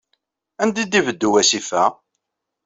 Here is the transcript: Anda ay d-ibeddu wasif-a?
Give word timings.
Anda 0.61 0.79
ay 0.81 0.87
d-ibeddu 0.91 1.29
wasif-a? 1.31 1.83